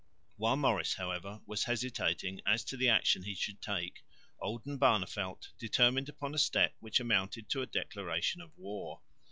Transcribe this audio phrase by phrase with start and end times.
[0.37, 4.01] While Maurice, however, was hesitating as to the action he should take,
[4.41, 9.01] Oldenbarneveldt determined upon a step which amounted to a declaration of war.